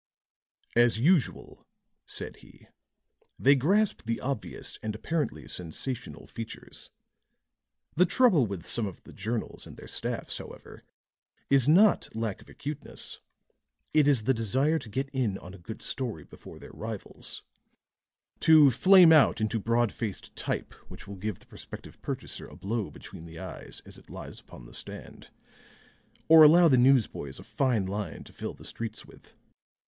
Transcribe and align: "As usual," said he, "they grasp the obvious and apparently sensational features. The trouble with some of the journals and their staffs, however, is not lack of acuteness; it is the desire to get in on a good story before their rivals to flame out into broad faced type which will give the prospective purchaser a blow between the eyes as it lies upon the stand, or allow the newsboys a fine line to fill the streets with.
"As 0.75 0.97
usual," 0.97 1.67
said 2.07 2.37
he, 2.37 2.65
"they 3.37 3.53
grasp 3.53 4.01
the 4.03 4.19
obvious 4.19 4.79
and 4.81 4.95
apparently 4.95 5.47
sensational 5.47 6.25
features. 6.25 6.89
The 7.93 8.07
trouble 8.07 8.47
with 8.47 8.65
some 8.65 8.87
of 8.87 9.03
the 9.03 9.13
journals 9.13 9.67
and 9.67 9.77
their 9.77 9.87
staffs, 9.87 10.39
however, 10.39 10.83
is 11.51 11.67
not 11.67 12.09
lack 12.15 12.41
of 12.41 12.49
acuteness; 12.49 13.19
it 13.93 14.07
is 14.07 14.23
the 14.23 14.33
desire 14.33 14.79
to 14.79 14.89
get 14.89 15.07
in 15.09 15.37
on 15.37 15.53
a 15.53 15.59
good 15.59 15.83
story 15.83 16.23
before 16.23 16.57
their 16.57 16.73
rivals 16.73 17.43
to 18.39 18.71
flame 18.71 19.11
out 19.13 19.39
into 19.39 19.59
broad 19.59 19.91
faced 19.91 20.35
type 20.35 20.73
which 20.89 21.07
will 21.07 21.15
give 21.15 21.37
the 21.37 21.45
prospective 21.45 22.01
purchaser 22.01 22.47
a 22.47 22.55
blow 22.55 22.89
between 22.89 23.27
the 23.27 23.37
eyes 23.37 23.83
as 23.85 23.99
it 23.99 24.09
lies 24.09 24.39
upon 24.39 24.65
the 24.65 24.73
stand, 24.73 25.29
or 26.27 26.41
allow 26.41 26.67
the 26.67 26.75
newsboys 26.75 27.37
a 27.37 27.43
fine 27.43 27.85
line 27.85 28.23
to 28.23 28.33
fill 28.33 28.55
the 28.55 28.65
streets 28.65 29.05
with. 29.05 29.35